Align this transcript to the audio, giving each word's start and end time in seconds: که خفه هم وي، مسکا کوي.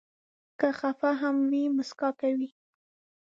که 0.59 0.67
خفه 0.79 1.09
هم 1.21 1.35
وي، 1.49 1.63
مسکا 1.77 2.09
کوي. 2.19 2.49